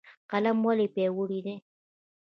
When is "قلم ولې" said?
0.29-0.87